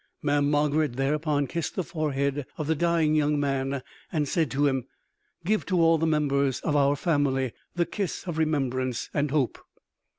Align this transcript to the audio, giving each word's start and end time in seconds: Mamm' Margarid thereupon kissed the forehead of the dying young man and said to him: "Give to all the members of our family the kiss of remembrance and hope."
Mamm' 0.23 0.49
Margarid 0.49 0.95
thereupon 0.95 1.45
kissed 1.45 1.75
the 1.75 1.83
forehead 1.83 2.47
of 2.57 2.65
the 2.65 2.73
dying 2.73 3.13
young 3.13 3.39
man 3.39 3.83
and 4.11 4.27
said 4.27 4.49
to 4.49 4.65
him: 4.65 4.87
"Give 5.45 5.63
to 5.67 5.79
all 5.79 5.99
the 5.99 6.07
members 6.07 6.59
of 6.61 6.75
our 6.75 6.95
family 6.95 7.53
the 7.75 7.85
kiss 7.85 8.23
of 8.25 8.39
remembrance 8.39 9.11
and 9.13 9.29
hope." 9.29 9.59